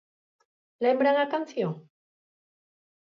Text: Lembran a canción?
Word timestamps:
Lembran 0.83 1.17
a 1.19 1.31
canción? 1.33 1.71